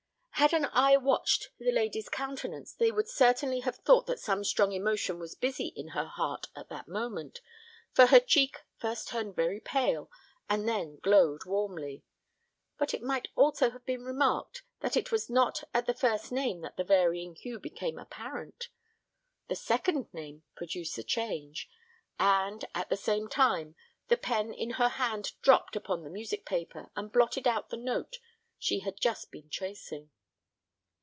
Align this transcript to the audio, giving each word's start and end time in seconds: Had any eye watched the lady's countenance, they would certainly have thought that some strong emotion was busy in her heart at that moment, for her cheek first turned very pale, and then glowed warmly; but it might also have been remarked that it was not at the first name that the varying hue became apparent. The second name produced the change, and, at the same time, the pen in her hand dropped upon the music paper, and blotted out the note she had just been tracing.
Had 0.35 0.55
any 0.55 0.65
eye 0.71 0.97
watched 0.97 1.49
the 1.59 1.71
lady's 1.71 2.09
countenance, 2.09 2.73
they 2.73 2.91
would 2.91 3.07
certainly 3.07 3.59
have 3.59 3.75
thought 3.75 4.07
that 4.07 4.19
some 4.19 4.43
strong 4.43 4.71
emotion 4.71 5.19
was 5.19 5.35
busy 5.35 5.67
in 5.75 5.89
her 5.89 6.05
heart 6.07 6.47
at 6.55 6.67
that 6.69 6.87
moment, 6.87 7.41
for 7.93 8.07
her 8.07 8.19
cheek 8.19 8.57
first 8.75 9.09
turned 9.09 9.35
very 9.35 9.59
pale, 9.59 10.09
and 10.49 10.67
then 10.67 10.97
glowed 11.03 11.45
warmly; 11.45 12.03
but 12.79 12.91
it 12.91 13.03
might 13.03 13.27
also 13.35 13.69
have 13.69 13.85
been 13.85 14.03
remarked 14.03 14.63
that 14.79 14.97
it 14.97 15.11
was 15.11 15.29
not 15.29 15.63
at 15.75 15.85
the 15.85 15.93
first 15.93 16.31
name 16.31 16.61
that 16.61 16.75
the 16.75 16.83
varying 16.83 17.35
hue 17.35 17.59
became 17.59 17.99
apparent. 17.99 18.69
The 19.47 19.55
second 19.55 20.11
name 20.11 20.41
produced 20.55 20.95
the 20.95 21.03
change, 21.03 21.69
and, 22.17 22.65
at 22.73 22.89
the 22.89 22.97
same 22.97 23.27
time, 23.29 23.75
the 24.07 24.17
pen 24.17 24.55
in 24.55 24.71
her 24.71 24.89
hand 24.89 25.33
dropped 25.43 25.75
upon 25.75 26.01
the 26.03 26.09
music 26.09 26.47
paper, 26.47 26.89
and 26.95 27.11
blotted 27.11 27.47
out 27.47 27.69
the 27.69 27.77
note 27.77 28.17
she 28.57 28.79
had 28.79 28.99
just 28.99 29.29
been 29.29 29.47
tracing. 29.47 30.09